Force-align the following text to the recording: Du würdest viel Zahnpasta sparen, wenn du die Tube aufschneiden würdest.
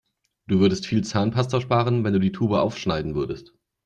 Du 0.47 0.59
würdest 0.59 0.87
viel 0.87 1.03
Zahnpasta 1.03 1.61
sparen, 1.61 2.03
wenn 2.03 2.13
du 2.13 2.19
die 2.19 2.31
Tube 2.31 2.53
aufschneiden 2.53 3.13
würdest. 3.13 3.53